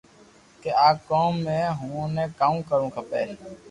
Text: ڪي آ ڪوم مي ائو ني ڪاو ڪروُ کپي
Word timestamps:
ڪي 0.61 0.69
آ 0.87 0.87
ڪوم 1.09 1.31
مي 1.45 1.57
ائو 1.71 1.93
ني 2.15 2.23
ڪاو 2.39 2.55
ڪروُ 2.69 2.87
کپي 2.95 3.23